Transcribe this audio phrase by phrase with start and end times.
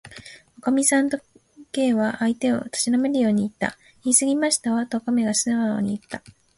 [0.57, 1.19] 「おかみさん」と、
[1.73, 3.77] Ｋ は相手をたしなめるようにいった。
[4.03, 6.23] 「いいすぎましたわ」と、おかみはすなおにいった。